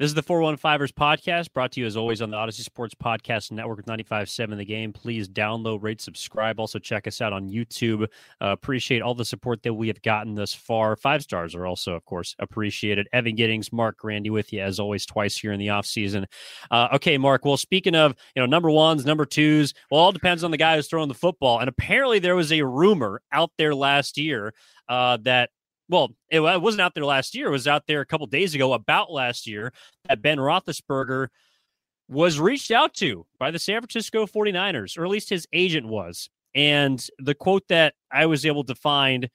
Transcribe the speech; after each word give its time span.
This 0.00 0.08
is 0.08 0.14
the 0.14 0.24
415ers 0.24 0.90
podcast 0.90 1.52
brought 1.52 1.70
to 1.72 1.80
you 1.80 1.86
as 1.86 1.96
always 1.96 2.20
on 2.20 2.28
the 2.28 2.36
Audacy 2.36 2.62
Sports 2.62 2.96
Podcast 2.96 3.52
Network 3.52 3.76
with 3.76 3.86
95.7 3.86 4.56
The 4.56 4.64
Game. 4.64 4.92
Please 4.92 5.28
download, 5.28 5.84
rate, 5.84 6.00
subscribe. 6.00 6.58
Also, 6.58 6.80
check 6.80 7.06
us 7.06 7.20
out 7.20 7.32
on 7.32 7.48
YouTube. 7.48 8.02
Uh, 8.02 8.46
appreciate 8.46 9.02
all 9.02 9.14
the 9.14 9.24
support 9.24 9.62
that 9.62 9.72
we 9.72 9.86
have 9.86 10.02
gotten 10.02 10.34
thus 10.34 10.52
far. 10.52 10.96
Five 10.96 11.22
stars 11.22 11.54
are 11.54 11.64
also, 11.64 11.92
of 11.92 12.04
course, 12.06 12.34
appreciated. 12.40 13.06
Evan 13.12 13.36
Giddings, 13.36 13.72
Marc 13.72 13.96
Grandi 13.98 14.30
with 14.30 14.52
you 14.52 14.62
as 14.62 14.80
always 14.80 15.06
twice 15.06 15.36
here 15.36 15.52
in 15.52 15.60
the 15.60 15.68
offseason. 15.68 16.24
Uh, 16.72 16.88
okay, 16.94 17.16
Marc. 17.16 17.44
Well, 17.44 17.56
speaking 17.56 17.94
of, 17.94 18.16
you 18.34 18.42
know, 18.42 18.46
number 18.46 18.72
ones, 18.72 19.06
number 19.06 19.24
twos, 19.24 19.74
well, 19.92 20.00
all 20.00 20.10
depends 20.10 20.42
on 20.42 20.50
the 20.50 20.56
guy 20.56 20.74
who's 20.74 20.88
throwing 20.88 21.06
the 21.06 21.14
football. 21.14 21.60
And 21.60 21.68
apparently 21.68 22.18
there 22.18 22.34
was 22.34 22.50
a 22.50 22.62
rumor 22.62 23.22
out 23.30 23.52
there 23.58 23.76
last 23.76 24.18
year 24.18 24.54
uh, 24.88 25.18
that 25.22 25.50
well, 25.88 26.10
it, 26.30 26.40
wasn't 26.40 26.80
out 26.80 26.94
there 26.94 27.04
last 27.04 27.34
year. 27.34 27.48
It 27.48 27.52
was 27.52 27.68
out 27.68 27.86
there 27.86 28.00
a 28.00 28.06
couple 28.06 28.26
days 28.26 28.54
ago 28.54 28.72
about 28.72 29.12
last 29.12 29.46
year 29.46 29.72
that 30.08 30.22
Ben 30.22 30.38
Roethlisberger 30.38 31.28
was 32.08 32.38
reached 32.38 32.70
out 32.70 32.94
to 32.94 33.26
by 33.38 33.50
the 33.50 33.58
San 33.58 33.80
Francisco 33.80 34.26
49ers, 34.26 34.98
or 34.98 35.04
at 35.04 35.10
least 35.10 35.30
his 35.30 35.46
agent 35.52 35.86
was. 35.86 36.30
And 36.54 37.04
the 37.18 37.34
quote 37.34 37.66
that 37.68 37.94
I 38.10 38.26
was 38.26 38.46
able 38.46 38.64
to 38.64 38.74
find, 38.74 39.28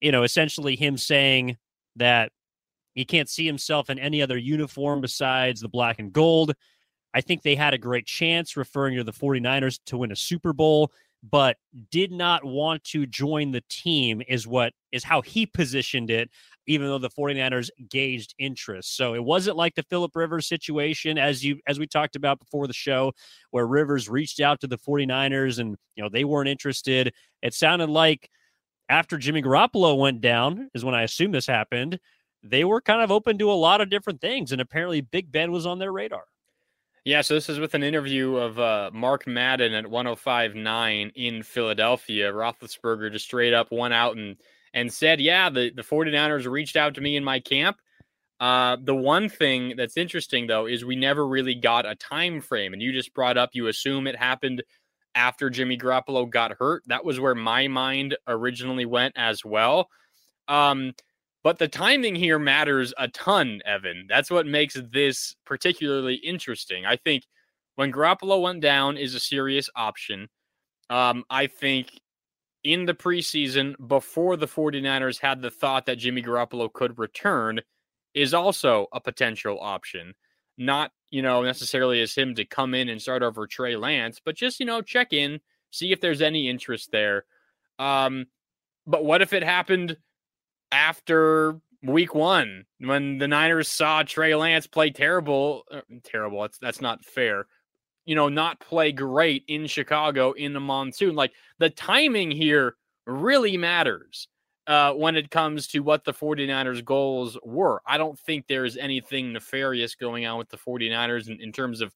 you 0.00 0.12
know, 0.12 0.22
essentially 0.22 0.76
him 0.76 0.96
saying 0.96 1.56
that 1.96 2.30
he 2.94 3.04
can't 3.04 3.28
see 3.28 3.46
himself 3.46 3.90
in 3.90 3.98
any 3.98 4.22
other 4.22 4.38
uniform 4.38 5.00
besides 5.00 5.60
the 5.60 5.68
black 5.68 5.98
and 5.98 6.12
gold. 6.12 6.54
I 7.14 7.20
think 7.20 7.42
they 7.42 7.54
had 7.54 7.74
a 7.74 7.78
great 7.78 8.06
chance, 8.06 8.56
referring 8.56 8.96
to 8.96 9.04
the 9.04 9.12
49ers 9.12 9.80
to 9.86 9.98
win 9.98 10.12
a 10.12 10.16
Super 10.16 10.52
Bowl 10.52 10.92
but 11.22 11.56
did 11.90 12.12
not 12.12 12.44
want 12.44 12.84
to 12.84 13.06
join 13.06 13.50
the 13.50 13.62
team 13.68 14.22
is 14.28 14.46
what 14.46 14.72
is 14.92 15.04
how 15.04 15.20
he 15.22 15.46
positioned 15.46 16.10
it 16.10 16.30
even 16.66 16.86
though 16.86 16.98
the 16.98 17.10
49ers 17.10 17.70
gauged 17.88 18.34
interest. 18.38 18.96
So 18.96 19.14
it 19.14 19.22
wasn't 19.22 19.56
like 19.56 19.74
the 19.74 19.84
Philip 19.84 20.14
Rivers 20.14 20.48
situation 20.48 21.18
as 21.18 21.44
you 21.44 21.60
as 21.66 21.78
we 21.78 21.86
talked 21.86 22.16
about 22.16 22.38
before 22.38 22.66
the 22.66 22.72
show 22.72 23.12
where 23.50 23.66
Rivers 23.66 24.08
reached 24.08 24.40
out 24.40 24.60
to 24.60 24.66
the 24.66 24.78
49ers 24.78 25.58
and 25.58 25.76
you 25.94 26.02
know 26.02 26.08
they 26.08 26.24
weren't 26.24 26.48
interested. 26.48 27.14
It 27.42 27.54
sounded 27.54 27.88
like 27.88 28.28
after 28.88 29.16
Jimmy 29.16 29.42
Garoppolo 29.42 29.98
went 29.98 30.20
down 30.20 30.70
is 30.74 30.84
when 30.84 30.94
I 30.94 31.02
assume 31.02 31.32
this 31.32 31.46
happened. 31.46 31.98
They 32.42 32.64
were 32.64 32.80
kind 32.80 33.02
of 33.02 33.10
open 33.10 33.38
to 33.38 33.50
a 33.50 33.54
lot 33.54 33.80
of 33.80 33.90
different 33.90 34.20
things 34.20 34.52
and 34.52 34.60
apparently 34.60 35.00
Big 35.00 35.32
Ben 35.32 35.52
was 35.52 35.66
on 35.66 35.78
their 35.78 35.92
radar. 35.92 36.24
Yeah, 37.06 37.20
so 37.20 37.34
this 37.34 37.48
is 37.48 37.60
with 37.60 37.74
an 37.74 37.84
interview 37.84 38.34
of 38.34 38.58
uh, 38.58 38.90
Mark 38.92 39.28
Madden 39.28 39.74
at 39.74 39.84
105.9 39.84 41.12
in 41.14 41.42
Philadelphia. 41.44 42.32
Roethlisberger 42.32 43.12
just 43.12 43.26
straight 43.26 43.54
up 43.54 43.68
went 43.70 43.94
out 43.94 44.16
and 44.16 44.34
and 44.74 44.92
said, 44.92 45.20
yeah, 45.20 45.48
the, 45.48 45.70
the 45.70 45.84
49ers 45.84 46.50
reached 46.50 46.74
out 46.74 46.96
to 46.96 47.00
me 47.00 47.14
in 47.14 47.22
my 47.22 47.38
camp. 47.38 47.76
Uh, 48.40 48.76
the 48.82 48.94
one 48.94 49.28
thing 49.28 49.74
that's 49.76 49.96
interesting, 49.96 50.48
though, 50.48 50.66
is 50.66 50.84
we 50.84 50.96
never 50.96 51.28
really 51.28 51.54
got 51.54 51.86
a 51.86 51.94
time 51.94 52.40
frame. 52.40 52.72
And 52.72 52.82
you 52.82 52.92
just 52.92 53.14
brought 53.14 53.38
up, 53.38 53.50
you 53.52 53.68
assume 53.68 54.08
it 54.08 54.16
happened 54.16 54.64
after 55.14 55.48
Jimmy 55.48 55.78
Garoppolo 55.78 56.28
got 56.28 56.56
hurt. 56.58 56.82
That 56.86 57.04
was 57.04 57.20
where 57.20 57.36
my 57.36 57.68
mind 57.68 58.16
originally 58.26 58.84
went 58.84 59.14
as 59.16 59.44
well. 59.44 59.88
Um, 60.48 60.92
but 61.46 61.60
the 61.60 61.68
timing 61.68 62.16
here 62.16 62.40
matters 62.40 62.92
a 62.98 63.06
ton, 63.06 63.60
Evan. 63.64 64.06
That's 64.08 64.32
what 64.32 64.48
makes 64.48 64.76
this 64.92 65.36
particularly 65.44 66.16
interesting. 66.16 66.84
I 66.84 66.96
think 66.96 67.22
when 67.76 67.92
Garoppolo 67.92 68.42
went 68.42 68.60
down 68.60 68.96
is 68.96 69.14
a 69.14 69.20
serious 69.20 69.70
option. 69.76 70.28
Um, 70.90 71.22
I 71.30 71.46
think 71.46 72.00
in 72.64 72.84
the 72.84 72.94
preseason, 72.94 73.76
before 73.86 74.36
the 74.36 74.48
49ers 74.48 75.20
had 75.20 75.40
the 75.40 75.52
thought 75.52 75.86
that 75.86 75.98
Jimmy 75.98 76.20
Garoppolo 76.20 76.72
could 76.72 76.98
return, 76.98 77.60
is 78.12 78.34
also 78.34 78.88
a 78.92 79.00
potential 79.00 79.60
option. 79.60 80.14
Not, 80.58 80.90
you 81.10 81.22
know, 81.22 81.44
necessarily 81.44 82.02
as 82.02 82.12
him 82.12 82.34
to 82.34 82.44
come 82.44 82.74
in 82.74 82.88
and 82.88 83.00
start 83.00 83.22
over 83.22 83.46
Trey 83.46 83.76
Lance, 83.76 84.20
but 84.24 84.34
just, 84.34 84.58
you 84.58 84.66
know, 84.66 84.82
check 84.82 85.12
in, 85.12 85.38
see 85.70 85.92
if 85.92 86.00
there's 86.00 86.22
any 86.22 86.48
interest 86.48 86.90
there. 86.90 87.24
Um, 87.78 88.26
but 88.84 89.04
what 89.04 89.22
if 89.22 89.32
it 89.32 89.44
happened 89.44 89.96
after 90.72 91.60
week 91.82 92.14
one 92.14 92.64
when 92.78 93.18
the 93.18 93.28
Niners 93.28 93.68
saw 93.68 94.02
Trey 94.02 94.34
Lance 94.34 94.66
play 94.66 94.90
terrible, 94.90 95.64
uh, 95.70 95.80
terrible. 96.04 96.42
That's 96.42 96.58
that's 96.58 96.80
not 96.80 97.04
fair. 97.04 97.46
You 98.04 98.14
know, 98.14 98.28
not 98.28 98.60
play 98.60 98.92
great 98.92 99.44
in 99.48 99.66
Chicago 99.66 100.32
in 100.32 100.52
the 100.52 100.60
monsoon. 100.60 101.14
Like 101.14 101.32
the 101.58 101.70
timing 101.70 102.30
here 102.30 102.76
really 103.06 103.56
matters 103.56 104.28
uh, 104.66 104.92
when 104.92 105.16
it 105.16 105.30
comes 105.30 105.68
to 105.68 105.80
what 105.80 106.04
the 106.04 106.12
49ers 106.12 106.84
goals 106.84 107.38
were. 107.44 107.80
I 107.86 107.98
don't 107.98 108.18
think 108.18 108.46
there's 108.46 108.76
anything 108.76 109.32
nefarious 109.32 109.94
going 109.94 110.26
on 110.26 110.38
with 110.38 110.48
the 110.48 110.56
49ers 110.56 111.28
in, 111.28 111.40
in 111.40 111.52
terms 111.52 111.80
of 111.80 111.92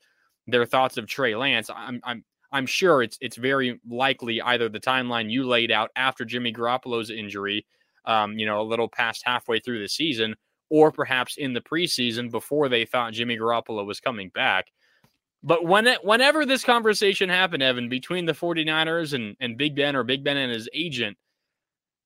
their 0.46 0.64
thoughts 0.64 0.96
of 0.96 1.06
Trey 1.06 1.34
Lance. 1.34 1.70
I'm 1.74 2.00
I'm 2.04 2.24
I'm 2.52 2.66
sure 2.66 3.02
it's 3.02 3.18
it's 3.20 3.36
very 3.36 3.80
likely 3.88 4.40
either 4.40 4.68
the 4.68 4.80
timeline 4.80 5.30
you 5.30 5.46
laid 5.46 5.70
out 5.70 5.90
after 5.96 6.24
Jimmy 6.24 6.52
Garoppolo's 6.52 7.10
injury 7.10 7.66
um, 8.04 8.38
you 8.38 8.46
know, 8.46 8.60
a 8.60 8.62
little 8.62 8.88
past 8.88 9.22
halfway 9.24 9.60
through 9.60 9.80
the 9.80 9.88
season, 9.88 10.34
or 10.68 10.90
perhaps 10.90 11.36
in 11.36 11.52
the 11.52 11.60
preseason 11.60 12.30
before 12.30 12.68
they 12.68 12.84
thought 12.84 13.12
Jimmy 13.12 13.36
Garoppolo 13.36 13.84
was 13.84 14.00
coming 14.00 14.30
back. 14.30 14.66
But 15.42 15.64
when 15.64 15.86
it, 15.86 16.04
whenever 16.04 16.44
this 16.44 16.64
conversation 16.64 17.28
happened, 17.28 17.62
Evan, 17.62 17.88
between 17.88 18.26
the 18.26 18.32
49ers 18.32 19.14
and, 19.14 19.36
and 19.40 19.56
Big 19.56 19.74
Ben 19.74 19.96
or 19.96 20.04
Big 20.04 20.22
Ben 20.22 20.36
and 20.36 20.52
his 20.52 20.68
agent, 20.74 21.16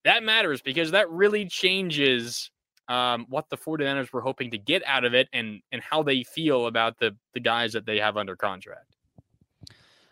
that 0.04 0.22
matters 0.22 0.62
because 0.62 0.92
that 0.92 1.10
really 1.10 1.46
changes 1.46 2.50
um, 2.88 3.26
what 3.28 3.48
the 3.48 3.56
49ers 3.56 4.12
were 4.12 4.20
hoping 4.20 4.50
to 4.50 4.58
get 4.58 4.82
out 4.86 5.04
of 5.04 5.14
it 5.14 5.28
and, 5.32 5.60
and 5.72 5.82
how 5.82 6.02
they 6.02 6.22
feel 6.22 6.66
about 6.66 6.98
the, 6.98 7.16
the 7.32 7.40
guys 7.40 7.72
that 7.72 7.86
they 7.86 7.98
have 7.98 8.16
under 8.16 8.36
contract. 8.36 8.96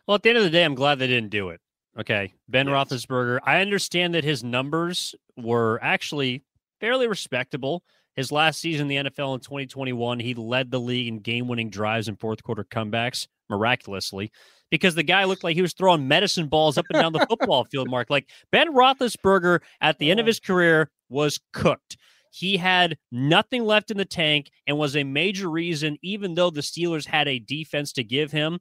Well, 0.07 0.17
at 0.17 0.23
the 0.23 0.31
end 0.31 0.39
of 0.39 0.45
the 0.45 0.51
day, 0.51 0.65
I'm 0.65 0.75
glad 0.75 0.99
they 0.99 1.07
didn't 1.07 1.31
do 1.31 1.51
it. 1.51 1.61
Okay. 1.99 2.33
Ben 2.49 2.69
yes. 2.69 2.75
Roethlisberger. 2.75 3.41
I 3.45 3.61
understand 3.61 4.15
that 4.15 4.25
his 4.25 4.43
numbers 4.43 5.15
were 5.37 5.79
actually 5.83 6.45
fairly 6.81 7.07
respectable. 7.07 7.83
His 8.17 8.31
last 8.31 8.61
season 8.61 8.91
in 8.91 9.05
the 9.05 9.11
NFL 9.11 9.35
in 9.35 9.41
2021, 9.41 10.21
he 10.21 10.35
led 10.35 10.71
the 10.71 10.81
league 10.81 11.09
in 11.09 11.21
game 11.21 11.49
winning 11.49 11.71
drives 11.71 12.09
and 12.09 12.19
fourth 12.21 12.43
quarter 12.43 12.65
comebacks 12.65 13.27
miraculously 13.49 14.31
because 14.71 14.95
the 14.95 15.03
guy 15.03 15.25
looked 15.25 15.45
like 15.45 15.55
he 15.55 15.63
was 15.63 15.75
throwing 15.75 16.09
medicine 16.09 16.49
balls 16.49 16.77
up 16.79 16.87
and 16.91 17.01
down 17.01 17.13
the 17.13 17.27
football 17.29 17.65
field, 17.65 17.89
Marc. 17.89 18.11
Like 18.11 18.29
Ben 18.51 18.75
Roethlisberger 18.75 19.61
at 19.81 19.99
the 19.99 20.11
end 20.11 20.21
of 20.21 20.25
oh. 20.25 20.29
his 20.29 20.41
career 20.41 20.91
was 21.09 21.39
cooked. 21.53 21.97
He 22.31 22.57
had 22.57 22.97
nothing 23.11 23.65
left 23.65 23.91
in 23.91 23.99
the 23.99 24.07
tank 24.07 24.51
and 24.67 24.79
was 24.79 24.97
a 24.97 25.05
major 25.05 25.51
reason, 25.51 25.99
even 26.03 26.35
though 26.35 26.49
the 26.49 26.63
Steelers 26.63 27.07
had 27.07 27.29
a 27.29 27.39
defense 27.39 27.93
to 27.93 28.05
give 28.05 28.33
him, 28.33 28.59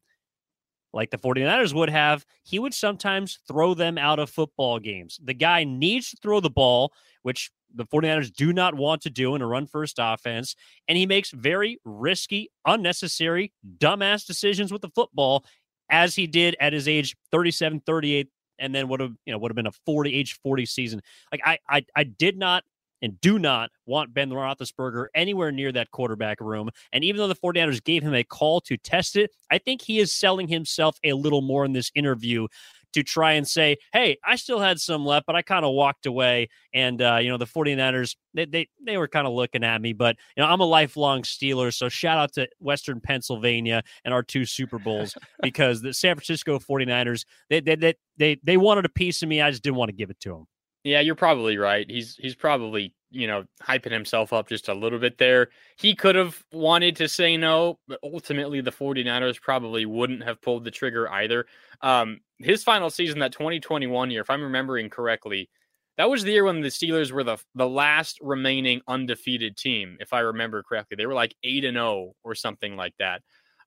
like 0.94 1.10
the 1.10 1.18
49ers 1.18 1.74
would 1.74 1.90
have, 1.90 2.26
he 2.44 2.60
would 2.60 2.74
sometimes 2.74 3.40
throw 3.48 3.74
them 3.74 3.98
out 3.98 4.20
of 4.20 4.30
football 4.30 4.80
games. 4.80 5.20
The 5.24 5.34
guy 5.34 5.64
needs 5.64 6.12
to 6.12 6.18
throw 6.18 6.40
the 6.40 6.50
ball, 6.50 6.94
which 7.24 7.52
the 7.74 7.86
49ers 7.86 8.34
do 8.34 8.52
not 8.52 8.76
want 8.76 9.02
to 9.04 9.10
do 9.10 9.36
in 9.36 9.42
a 9.42 9.48
run 9.48 9.66
first 9.68 9.98
offense. 10.00 10.56
And 10.88 10.98
he 10.98 11.06
makes 11.06 11.32
very 11.32 11.80
risky, 11.86 12.50
unnecessary, 12.66 13.54
dumbass 13.78 14.26
decisions 14.26 14.72
with 14.72 14.82
the 14.82 14.90
football, 14.90 15.46
as 15.90 16.16
he 16.16 16.28
did 16.28 16.56
at 16.60 16.74
his 16.74 16.88
age 16.88 17.16
37, 17.32 17.82
38, 17.86 18.30
and 18.60 18.76
then 18.76 18.88
would 18.88 19.00
have, 19.00 19.14
you 19.26 19.34
know, 19.34 19.40
would 19.40 19.52
have 19.52 19.56
been 19.56 19.68
a 19.68 19.72
40 19.86 20.14
age 20.14 20.40
40 20.44 20.66
season. 20.66 21.02
Like 21.32 21.42
I 21.46 21.58
I 21.70 21.86
I 21.96 22.04
did 22.04 22.38
not 22.38 22.64
and 23.02 23.20
do 23.22 23.40
not 23.40 23.72
want 23.86 24.14
Ben 24.14 24.30
Roethlisberger 24.30 25.08
anywhere 25.16 25.52
near 25.52 25.72
that 25.72 25.92
quarterback 25.92 26.40
room. 26.40 26.70
And 26.92 27.04
even 27.04 27.20
though 27.20 27.28
the 27.28 27.36
49ers 27.36 27.84
gave 27.84 28.04
him 28.04 28.14
a 28.14 28.24
call 28.24 28.62
to 28.62 28.78
test 28.78 29.16
it, 29.16 29.32
I 29.50 29.58
think 29.58 29.82
he 29.82 30.00
is 30.00 30.14
selling 30.14 30.48
himself 30.48 30.98
a 31.04 31.14
little 31.14 31.42
more 31.42 31.66
in 31.66 31.74
this 31.74 31.92
interview 31.96 32.48
to 32.94 33.04
try 33.04 33.34
and 33.34 33.48
say, 33.48 33.78
hey, 33.94 34.18
I 34.24 34.36
still 34.36 34.60
had 34.60 34.80
some 34.80 35.06
left, 35.06 35.26
but 35.26 35.36
I 35.36 35.42
kind 35.42 35.66
of 35.66 35.74
walked 35.74 36.06
away. 36.06 36.50
And, 36.74 37.02
uh, 37.02 37.20
you 37.22 37.30
know, 37.30 37.38
the 37.38 37.46
49ers, 37.46 38.16
they, 38.34 38.46
they, 38.46 38.68
they 38.86 38.98
were 38.98 39.08
kind 39.08 39.28
of 39.28 39.34
looking 39.34 39.64
at 39.64 39.82
me, 39.82 39.94
but, 39.94 40.18
you 40.36 40.44
know, 40.44 40.50
I'm 40.50 40.60
a 40.60 40.66
lifelong 40.66 41.24
Steeler. 41.24 41.74
So 41.74 41.90
shout 41.90 42.18
out 42.18 42.34
to 42.34 42.48
Western 42.60 43.00
Pennsylvania 43.00 43.84
and 44.04 44.14
our 44.14 44.24
two 44.24 44.46
Super 44.46 44.80
Bowls 44.80 45.16
because 45.42 45.82
the 45.82 45.94
San 45.94 46.16
Francisco 46.16 46.60
49ers, 46.60 47.26
they, 47.50 47.60
they, 47.60 47.76
they, 47.76 47.94
they, 48.18 48.40
they 48.44 48.58
wanted 48.58 48.86
a 48.86 48.90
piece 48.90 49.22
of 49.22 49.30
me. 49.30 49.42
I 49.42 49.52
just 49.52 49.64
didn't 49.64 49.78
want 49.78 49.90
to 49.90 49.96
give 49.96 50.10
it 50.10 50.20
to 50.22 50.30
them. 50.30 50.48
Yeah, 50.84 51.00
you're 51.02 51.16
probably 51.16 51.58
right. 51.58 51.90
He's 51.90 52.16
he's 52.16 52.36
probably 52.36 52.94
you 53.14 53.28
know, 53.28 53.44
hyping 53.62 53.92
himself 53.92 54.32
up 54.32 54.48
just 54.48 54.70
a 54.70 54.74
little 54.74 54.98
bit 54.98 55.18
there. 55.18 55.50
He 55.76 55.94
could 55.96 56.16
have 56.16 56.42
wanted 56.54 56.96
to 56.96 57.10
say 57.10 57.36
no, 57.36 57.78
but 57.86 58.00
ultimately 58.04 58.62
the 58.62 58.72
49ers 58.72 59.40
probably 59.42 59.86
wouldn't 59.86 60.24
have 60.24 60.42
pulled 60.42 60.64
the 60.64 60.72
trigger 60.72 61.12
either. 61.12 61.46
Um, 61.82 62.22
his 62.40 62.64
final 62.64 62.90
season, 62.90 63.20
that 63.20 63.34
2021 63.34 64.12
year, 64.12 64.22
if 64.22 64.30
I'm 64.30 64.42
remembering 64.42 64.90
correctly, 64.90 65.50
that 65.98 66.10
was 66.10 66.24
the 66.24 66.32
year 66.32 66.46
when 66.46 66.62
the 66.62 66.70
Steelers 66.70 67.12
were 67.12 67.24
the 67.26 67.38
the 67.54 67.68
last 67.68 68.18
remaining 68.22 68.82
undefeated 68.88 69.58
team, 69.58 69.98
if 70.00 70.14
I 70.14 70.22
remember 70.22 70.64
correctly. 70.64 70.96
They 70.96 71.06
were 71.06 71.14
like 71.14 71.36
8 71.44 71.66
and 71.66 71.76
0 71.76 72.14
or 72.24 72.34
something 72.34 72.78
like 72.78 72.94
that. 73.00 73.22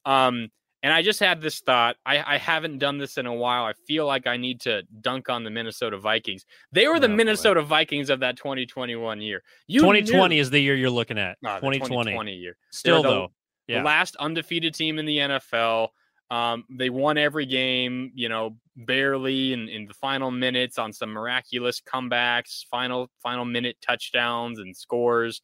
Um, 0.07 0.49
and 0.85 0.93
I 0.93 1.01
just 1.01 1.19
had 1.19 1.41
this 1.41 1.61
thought. 1.61 1.97
I, 2.05 2.35
I, 2.35 2.37
haven't 2.37 2.79
done 2.79 2.99
this 2.99 3.17
in 3.17 3.25
a 3.25 3.33
while. 3.33 3.65
I 3.65 3.73
feel 3.87 4.07
like 4.07 4.27
I 4.27 4.37
need 4.37 4.61
to 4.61 4.83
dunk 5.01 5.31
on 5.31 5.43
the 5.43 5.51
Minnesota 5.51 5.97
Vikings. 5.97 6.45
They 6.73 6.89
were 6.89 7.01
the 7.01 7.09
oh, 7.09 7.17
Minnesota 7.17 7.63
boy. 7.63 7.69
Vikings 7.69 8.11
of 8.11 8.21
that 8.21 8.37
2021 8.37 9.23
year. 9.23 9.43
You 9.67 9.81
2020 9.81 10.35
knew, 10.35 10.41
is 10.43 10.51
the 10.51 10.61
year 10.61 10.77
you're 10.77 10.91
looking 10.91 11.17
at. 11.17 11.39
2020. 11.41 11.79
2020 11.79 12.35
year. 12.35 12.59
Still 12.71 13.03
the, 13.03 13.09
though. 13.09 13.33
Yeah. 13.67 13.79
The 13.79 13.87
last 13.87 14.15
undefeated 14.17 14.75
team 14.75 14.99
in 14.99 15.07
the 15.07 15.17
NFL. 15.17 15.89
Um, 16.31 16.65
they 16.69 16.91
won 16.91 17.17
every 17.17 17.47
game, 17.47 18.13
you 18.15 18.29
know, 18.29 18.59
barely 18.77 19.55
in, 19.55 19.71
in 19.71 19.87
the 19.87 19.95
final 19.95 20.31
minutes 20.31 20.77
on 20.77 20.93
some 20.93 21.11
miraculous 21.11 21.81
comebacks, 21.81 22.67
final 22.71 23.09
final 23.23 23.47
minute 23.47 23.79
touchdowns 23.81 24.59
and 24.59 24.77
scores. 24.77 25.41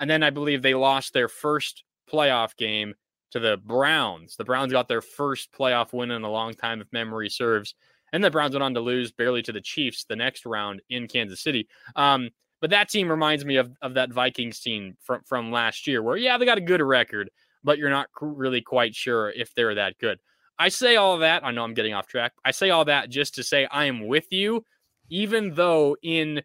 And 0.00 0.10
then 0.10 0.24
I 0.24 0.30
believe 0.30 0.62
they 0.62 0.74
lost 0.74 1.12
their 1.12 1.28
first 1.28 1.84
playoff 2.12 2.56
game 2.56 2.94
to 3.32 3.40
the 3.40 3.56
Browns. 3.56 4.36
The 4.36 4.44
Browns 4.44 4.72
got 4.72 4.88
their 4.88 5.00
first 5.00 5.52
playoff 5.52 5.92
win 5.92 6.10
in 6.10 6.22
a 6.22 6.30
long 6.30 6.54
time, 6.54 6.80
if 6.80 6.92
memory 6.92 7.28
serves. 7.28 7.74
And 8.12 8.24
the 8.24 8.30
Browns 8.30 8.54
went 8.54 8.64
on 8.64 8.74
to 8.74 8.80
lose 8.80 9.12
barely 9.12 9.42
to 9.42 9.52
the 9.52 9.60
Chiefs 9.60 10.04
the 10.04 10.16
next 10.16 10.44
round 10.44 10.82
in 10.90 11.06
Kansas 11.06 11.40
City. 11.40 11.68
Um, 11.94 12.30
but 12.60 12.70
that 12.70 12.88
team 12.88 13.08
reminds 13.08 13.44
me 13.44 13.56
of, 13.56 13.70
of 13.80 13.94
that 13.94 14.12
Vikings 14.12 14.60
team 14.60 14.96
from, 15.00 15.22
from 15.26 15.52
last 15.52 15.86
year, 15.86 16.02
where, 16.02 16.16
yeah, 16.16 16.36
they 16.36 16.44
got 16.44 16.58
a 16.58 16.62
good 16.62 16.82
record, 16.82 17.30
but 17.64 17.78
you're 17.78 17.90
not 17.90 18.08
really 18.20 18.60
quite 18.60 18.94
sure 18.94 19.30
if 19.30 19.54
they're 19.54 19.76
that 19.76 19.98
good. 19.98 20.18
I 20.58 20.68
say 20.68 20.96
all 20.96 21.18
that. 21.18 21.42
I 21.42 21.52
know 21.52 21.64
I'm 21.64 21.72
getting 21.72 21.94
off 21.94 22.06
track. 22.06 22.32
I 22.44 22.50
say 22.50 22.68
all 22.68 22.84
that 22.84 23.08
just 23.08 23.36
to 23.36 23.42
say 23.42 23.66
I 23.70 23.86
am 23.86 24.06
with 24.06 24.30
you, 24.30 24.62
even 25.08 25.54
though 25.54 25.96
in 26.02 26.42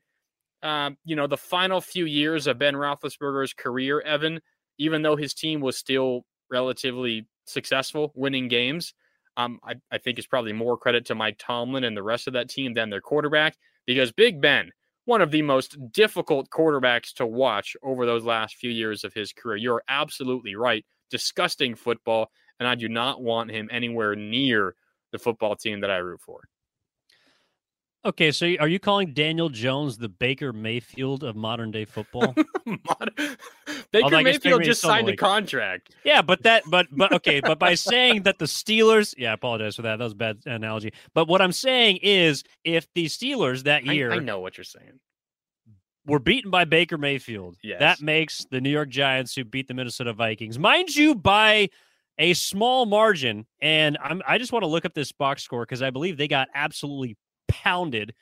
uh, 0.64 0.92
you 1.04 1.18
know 1.18 1.28
the 1.28 1.38
final 1.38 1.82
few 1.82 2.06
years 2.06 2.48
of 2.48 2.58
Ben 2.58 2.76
Roethlisberger's 2.76 3.54
career, 3.54 4.00
Evan, 4.00 4.40
even 4.78 5.02
though 5.02 5.18
his 5.18 5.34
team 5.34 5.60
was 5.60 5.78
still 5.78 6.26
relatively 6.50 7.28
successful 7.46 8.12
winning 8.16 8.48
games. 8.48 8.94
Um, 9.38 9.60
I, 9.64 9.76
I 9.92 9.98
think 9.98 10.18
it's 10.18 10.28
probably 10.28 10.54
more 10.54 10.78
credit 10.78 11.06
to 11.08 11.16
Mike 11.16 11.38
Tomlin 11.38 11.84
and 11.84 11.96
the 11.96 12.04
rest 12.04 12.28
of 12.28 12.34
that 12.34 12.50
team 12.50 12.74
than 12.74 12.90
their 12.90 13.02
quarterback 13.02 13.56
because 13.86 14.12
Big 14.12 14.42
Ben, 14.42 14.72
one 15.06 15.22
of 15.22 15.32
the 15.32 15.42
most 15.42 15.78
difficult 15.92 16.50
quarterbacks 16.50 17.14
to 17.16 17.26
watch 17.26 17.76
over 17.84 18.06
those 18.06 18.24
last 18.24 18.56
few 18.56 18.72
years 18.72 19.04
of 19.04 19.14
his 19.14 19.32
career. 19.34 19.58
You're 19.58 19.84
absolutely 19.88 20.56
right. 20.56 20.86
Disgusting 21.12 21.76
football, 21.76 22.32
and 22.60 22.68
I 22.68 22.76
do 22.76 22.90
not 22.90 23.22
want 23.22 23.52
him 23.52 23.70
anywhere 23.72 24.16
near 24.16 24.76
the 25.12 25.20
football 25.20 25.56
team 25.56 25.82
that 25.82 25.92
I 25.92 25.98
root 25.98 26.22
for. 26.22 26.42
Okay, 28.06 28.32
so 28.32 28.46
are 28.60 28.68
you 28.68 28.80
calling 28.80 29.14
Daniel 29.14 29.50
Jones 29.50 29.98
the 29.98 30.08
Baker 30.08 30.54
Mayfield 30.54 31.24
of 31.24 31.36
modern 31.36 31.72
day 31.72 31.86
football? 31.86 32.36
Baker 33.92 34.22
Mayfield 34.22 34.64
just 34.64 34.82
signed 34.82 35.10
a 35.10 35.16
contract. 35.16 35.96
Yeah, 36.04 36.22
but 36.22 36.44
that, 36.44 36.64
but 36.68 36.86
but 36.92 37.12
okay, 37.14 37.40
but 37.40 37.58
by 37.58 37.74
saying 37.74 38.24
that 38.24 38.38
the 38.38 38.46
Steelers, 38.46 39.16
yeah, 39.18 39.32
I 39.32 39.34
apologize 39.34 39.76
for 39.76 39.82
that. 39.82 39.98
That 39.98 40.04
was 40.04 40.14
a 40.14 40.18
bad 40.18 40.38
analogy. 40.46 40.94
But 41.16 41.28
what 41.28 41.42
I'm 41.42 41.52
saying 41.52 41.98
is, 42.04 42.44
if 42.64 42.88
the 42.94 43.06
Steelers 43.06 43.64
that 43.64 43.86
year, 43.86 44.12
I, 44.12 44.18
I 44.18 44.20
know 44.20 44.40
what 44.40 44.58
you're 44.58 44.66
saying, 44.66 45.00
were 46.06 46.20
beaten 46.20 46.52
by 46.52 46.66
Baker 46.66 47.00
Mayfield, 47.00 47.58
yes. 47.64 47.80
that 47.80 48.02
makes 48.02 48.46
the 48.52 48.62
New 48.62 48.70
York 48.70 48.90
Giants 48.90 49.34
who 49.34 49.44
beat 49.44 49.68
the 49.68 49.74
Minnesota 49.74 50.14
Vikings, 50.14 50.60
mind 50.60 50.96
you, 50.96 51.16
by 51.16 51.70
a 52.20 52.34
small 52.36 52.86
margin. 52.86 53.48
And 53.62 53.98
I'm, 54.02 54.22
I 54.28 54.38
just 54.38 54.52
want 54.52 54.64
to 54.64 54.68
look 54.68 54.86
up 54.86 54.94
this 54.94 55.12
box 55.12 55.44
score 55.44 55.64
because 55.64 55.82
I 55.82 55.90
believe 55.90 56.18
they 56.18 56.28
got 56.28 56.48
absolutely 56.54 57.18
pounded. 57.48 58.14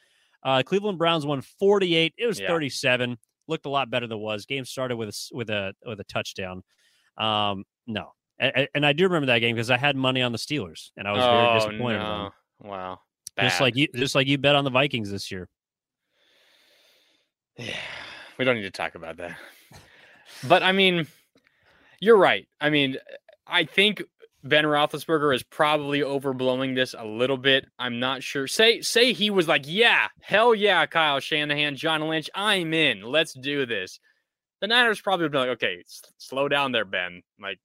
Uh, 0.43 0.63
Cleveland 0.63 0.97
Browns 0.97 1.25
won 1.25 1.41
48. 1.41 2.13
It 2.17 2.25
was 2.25 2.39
yeah. 2.39 2.47
37. 2.47 3.17
Looked 3.47 3.65
a 3.65 3.69
lot 3.69 3.89
better 3.89 4.07
than 4.07 4.17
it 4.17 4.21
was. 4.21 4.45
Game 4.45 4.65
started 4.65 4.95
with 4.95 5.09
a, 5.09 5.35
with 5.35 5.49
a 5.49 5.73
with 5.85 5.99
a 5.99 6.03
touchdown. 6.05 6.63
Um, 7.17 7.65
no, 7.87 8.13
and, 8.39 8.67
and 8.73 8.85
I 8.85 8.93
do 8.93 9.03
remember 9.03 9.27
that 9.27 9.39
game 9.39 9.55
because 9.55 9.69
I 9.69 9.77
had 9.77 9.95
money 9.95 10.21
on 10.21 10.31
the 10.31 10.37
Steelers, 10.37 10.91
and 10.97 11.07
I 11.07 11.11
was 11.11 11.23
very 11.23 11.47
oh, 11.47 11.53
disappointed. 11.55 11.99
No. 11.99 12.31
Wow, 12.61 12.99
Bad. 13.35 13.49
just 13.49 13.61
like 13.61 13.75
you, 13.75 13.87
just 13.93 14.15
like 14.15 14.27
you 14.27 14.37
bet 14.37 14.55
on 14.55 14.63
the 14.63 14.69
Vikings 14.69 15.11
this 15.11 15.31
year. 15.31 15.49
Yeah, 17.55 17.75
we 18.39 18.45
don't 18.45 18.55
need 18.55 18.63
to 18.63 18.71
talk 18.71 18.95
about 18.95 19.17
that. 19.17 19.37
But 20.47 20.63
I 20.63 20.71
mean, 20.71 21.05
you're 21.99 22.17
right. 22.17 22.47
I 22.59 22.71
mean, 22.71 22.97
I 23.45 23.65
think 23.65 24.01
Ben 24.43 24.65
Roethlisberger 24.65 25.33
is 25.33 25.43
probably 25.43 25.99
overblowing 26.01 26.75
this 26.75 26.93
a 26.97 27.05
little 27.05 27.37
bit. 27.37 27.65
I'm 27.79 27.99
not 27.99 28.23
sure. 28.23 28.45
Say 28.47 28.81
say 28.81 29.13
he 29.13 29.29
was 29.29 29.47
like, 29.47 29.63
yeah, 29.65 30.07
hell 30.21 30.53
yeah, 30.53 30.85
Kyle 30.85 31.19
Shanahan, 31.19 31.75
John 31.75 32.01
Lynch, 32.07 32.29
I'm 32.35 32.73
in. 32.73 33.01
Let's 33.01 33.33
do 33.33 33.65
this. 33.65 33.99
The 34.61 34.67
Niners 34.67 35.01
probably 35.01 35.25
would 35.25 35.31
be 35.31 35.37
like, 35.37 35.49
okay, 35.51 35.77
s- 35.79 36.01
slow 36.17 36.47
down 36.49 36.71
there, 36.73 36.85
Ben. 36.85 37.21
Like, 37.41 37.59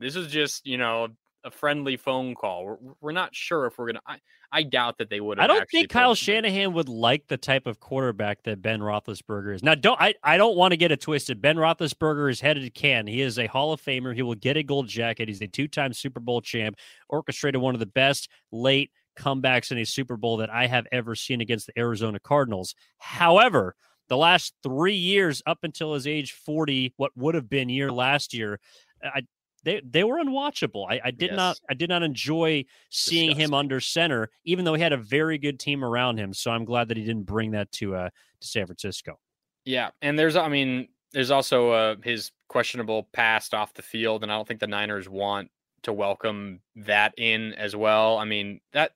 this 0.00 0.16
is 0.16 0.28
just 0.28 0.66
you 0.66 0.78
know 0.78 1.08
a 1.44 1.50
friendly 1.50 1.96
phone 1.96 2.34
call. 2.34 2.64
We're, 2.64 2.76
we're 3.00 3.12
not 3.12 3.34
sure 3.34 3.66
if 3.66 3.78
we're 3.78 3.86
gonna. 3.86 4.00
I, 4.06 4.18
I 4.50 4.62
doubt 4.62 4.98
that 4.98 5.10
they 5.10 5.20
would. 5.20 5.38
I 5.38 5.46
don't 5.46 5.68
think 5.70 5.88
Kyle 5.88 6.14
Shanahan 6.14 6.72
would 6.74 6.88
like 6.88 7.26
the 7.26 7.36
type 7.36 7.66
of 7.66 7.80
quarterback 7.80 8.42
that 8.44 8.62
Ben 8.62 8.80
Roethlisberger 8.80 9.54
is. 9.54 9.62
Now, 9.62 9.74
don't 9.74 10.00
I? 10.00 10.14
I 10.22 10.36
don't 10.36 10.56
want 10.56 10.72
to 10.72 10.76
get 10.76 10.92
it 10.92 11.00
twisted. 11.00 11.40
Ben 11.40 11.56
Roethlisberger 11.56 12.30
is 12.30 12.40
headed 12.40 12.64
to 12.64 12.70
can. 12.70 13.06
He 13.06 13.20
is 13.20 13.38
a 13.38 13.46
Hall 13.46 13.72
of 13.72 13.80
Famer. 13.80 14.14
He 14.14 14.22
will 14.22 14.34
get 14.34 14.56
a 14.56 14.62
gold 14.62 14.88
jacket. 14.88 15.28
He's 15.28 15.42
a 15.42 15.46
two-time 15.46 15.92
Super 15.92 16.20
Bowl 16.20 16.40
champ. 16.40 16.76
Orchestrated 17.08 17.60
one 17.60 17.74
of 17.74 17.80
the 17.80 17.86
best 17.86 18.28
late 18.50 18.90
comebacks 19.18 19.70
in 19.70 19.78
a 19.78 19.84
Super 19.84 20.16
Bowl 20.16 20.38
that 20.38 20.50
I 20.50 20.66
have 20.66 20.86
ever 20.92 21.14
seen 21.14 21.40
against 21.40 21.66
the 21.66 21.78
Arizona 21.78 22.18
Cardinals. 22.18 22.74
However, 22.98 23.74
the 24.08 24.16
last 24.16 24.54
three 24.62 24.94
years 24.94 25.42
up 25.46 25.58
until 25.62 25.94
his 25.94 26.06
age 26.06 26.32
40, 26.32 26.94
what 26.96 27.12
would 27.16 27.34
have 27.34 27.48
been 27.48 27.68
year 27.68 27.90
last 27.90 28.34
year, 28.34 28.60
I, 29.02 29.22
they 29.64 29.80
they 29.88 30.04
were 30.04 30.16
unwatchable. 30.16 30.86
I, 30.88 31.00
I 31.04 31.10
did 31.10 31.30
yes. 31.30 31.36
not 31.36 31.60
I 31.70 31.74
did 31.74 31.88
not 31.88 32.02
enjoy 32.02 32.64
seeing 32.90 33.30
Disgusting. 33.30 33.44
him 33.44 33.54
under 33.54 33.80
center, 33.80 34.28
even 34.44 34.64
though 34.64 34.74
he 34.74 34.82
had 34.82 34.92
a 34.92 34.96
very 34.96 35.38
good 35.38 35.58
team 35.58 35.84
around 35.84 36.18
him. 36.18 36.32
So 36.34 36.50
I'm 36.50 36.64
glad 36.64 36.88
that 36.88 36.96
he 36.96 37.04
didn't 37.04 37.26
bring 37.26 37.52
that 37.52 37.70
to 37.72 37.94
uh 37.94 38.10
to 38.40 38.46
San 38.46 38.66
Francisco. 38.66 39.18
Yeah, 39.64 39.90
and 40.00 40.18
there's 40.18 40.36
I 40.36 40.48
mean 40.48 40.88
there's 41.12 41.30
also 41.30 41.70
uh 41.70 41.96
his 42.02 42.32
questionable 42.48 43.08
past 43.12 43.54
off 43.54 43.74
the 43.74 43.82
field, 43.82 44.22
and 44.22 44.32
I 44.32 44.36
don't 44.36 44.46
think 44.46 44.60
the 44.60 44.66
Niners 44.66 45.08
want 45.08 45.50
to 45.82 45.92
welcome 45.92 46.60
that 46.76 47.14
in 47.16 47.54
as 47.54 47.74
well. 47.76 48.18
I 48.18 48.24
mean 48.24 48.60
that 48.72 48.92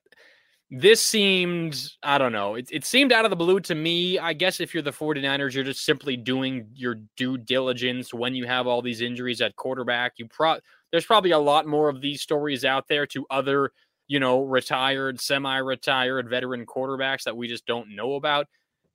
this 0.69 1.01
seemed 1.01 1.93
i 2.03 2.17
don't 2.17 2.33
know 2.33 2.55
it, 2.55 2.67
it 2.71 2.83
seemed 2.83 3.13
out 3.13 3.23
of 3.23 3.29
the 3.29 3.37
blue 3.37 3.59
to 3.59 3.73
me 3.73 4.19
i 4.19 4.33
guess 4.33 4.59
if 4.59 4.73
you're 4.73 4.83
the 4.83 4.91
49ers 4.91 5.53
you're 5.53 5.63
just 5.63 5.85
simply 5.85 6.17
doing 6.17 6.67
your 6.73 6.95
due 7.15 7.37
diligence 7.37 8.13
when 8.13 8.35
you 8.35 8.45
have 8.45 8.67
all 8.67 8.81
these 8.81 9.01
injuries 9.01 9.41
at 9.41 9.55
quarterback. 9.55 10.13
You 10.17 10.27
pro 10.27 10.57
there's 10.91 11.05
probably 11.05 11.31
a 11.31 11.39
lot 11.39 11.67
more 11.67 11.89
of 11.89 12.01
these 12.01 12.21
stories 12.21 12.65
out 12.65 12.87
there 12.87 13.05
to 13.07 13.25
other 13.29 13.71
you 14.07 14.19
know 14.19 14.41
retired 14.41 15.19
semi-retired 15.21 16.29
veteran 16.29 16.65
quarterbacks 16.65 17.23
that 17.23 17.37
we 17.37 17.47
just 17.47 17.65
don't 17.65 17.95
know 17.95 18.15
about. 18.15 18.47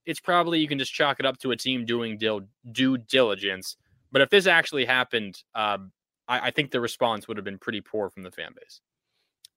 It's 0.05 0.21
probably 0.21 0.59
you 0.59 0.69
can 0.69 0.79
just 0.79 0.93
chalk 0.93 1.21
it 1.21 1.27
up 1.27 1.39
to 1.39 1.53
a 1.53 1.57
team 1.57 1.85
doing 1.85 2.19
dil- 2.19 2.49
due 2.73 2.99
diligence. 2.99 3.77
But 4.11 4.21
if 4.21 4.31
this 4.31 4.47
actually 4.47 4.85
happened 4.85 5.43
um, 5.55 5.93
I, 6.29 6.49
I 6.49 6.51
think 6.51 6.71
the 6.71 6.81
response 6.81 7.29
would 7.29 7.37
have 7.37 7.45
been 7.45 7.59
pretty 7.59 7.81
poor 7.81 8.11
from 8.11 8.23
the 8.25 8.31
fan 8.31 8.53
base 8.55 8.81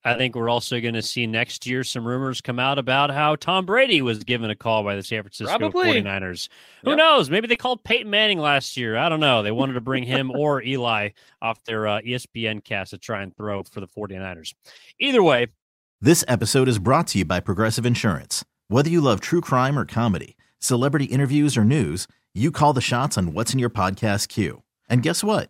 I 0.05 0.15
think 0.15 0.35
we're 0.35 0.50
also 0.50 0.79
going 0.79 0.93
to 0.93 1.01
see 1.01 1.25
next 1.25 1.65
year 1.65 1.83
some 1.83 2.05
rumors 2.05 2.39
come 2.39 2.59
out 2.59 2.77
about 2.77 3.09
how 3.09 3.35
Tom 3.35 3.65
Brady 3.65 4.03
was 4.03 4.24
given 4.24 4.51
a 4.51 4.55
call 4.55 4.83
by 4.83 4.95
the 4.95 5.01
San 5.01 5.24
Francisco 5.24 5.57
Probably. 5.57 6.01
49ers. 6.01 6.47
Who 6.83 6.91
yep. 6.91 6.97
knows? 7.00 7.31
Maybe 7.31 7.47
they 7.47 7.55
called 7.55 7.83
Peyton 7.83 8.12
Manning 8.12 8.38
last 8.38 8.77
year. 8.77 8.97
I 8.97 9.09
don't 9.09 9.19
know. 9.19 9.41
They 9.41 9.51
wanted 9.51 9.74
to 9.74 9.81
bring 9.81 10.03
him 10.03 10.29
or 10.35 10.62
Eli 10.62 11.09
off 11.41 11.63
their 11.63 11.88
uh, 11.88 12.01
ESPN 12.01 12.63
cast 12.63 12.91
to 12.91 13.00
try 13.00 13.24
and 13.24 13.35
throw 13.35 13.63
for 13.63 13.79
the 13.79 13.88
49ers. 13.88 14.53
Either 15.00 15.24
way. 15.24 15.47
This 16.00 16.24
episode 16.27 16.67
is 16.67 16.77
brought 16.77 17.07
to 17.07 17.19
you 17.19 17.25
by 17.25 17.39
Progressive 17.39 17.85
Insurance. 17.85 18.45
Whether 18.67 18.91
you 18.91 19.01
love 19.01 19.21
true 19.21 19.41
crime 19.41 19.77
or 19.77 19.85
comedy, 19.85 20.38
celebrity 20.59 21.05
interviews 21.05 21.57
or 21.57 21.65
news, 21.65 22.07
you 22.35 22.51
call 22.51 22.74
the 22.74 22.81
shots 22.81 23.17
on 23.17 23.33
what's 23.33 23.53
in 23.53 23.59
your 23.59 23.71
podcast 23.71 24.27
queue. 24.27 24.62
And 24.88 25.01
guess 25.01 25.24
what? 25.24 25.50